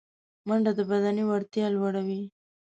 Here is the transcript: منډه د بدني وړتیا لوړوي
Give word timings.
منډه 0.47 0.71
د 0.77 0.79
بدني 0.89 1.23
وړتیا 1.27 1.65
لوړوي 1.75 2.21